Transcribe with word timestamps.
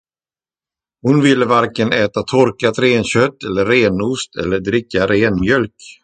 Hon 1.01 1.21
ville 1.21 1.45
varken 1.45 1.91
äta 1.93 2.21
torkat 2.23 2.79
renkött 2.79 3.43
eller 3.43 3.65
renost 3.65 4.35
eller 4.35 4.59
dricka 4.59 5.07
renmjök. 5.07 5.75